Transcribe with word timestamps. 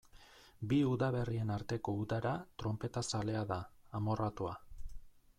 Bi 0.69 0.77
udaberrien 0.91 1.51
arteko 1.55 1.93
udara 2.03 2.31
tronpetazalea 2.63 3.43
da, 3.53 3.59
amorratua. 4.01 4.55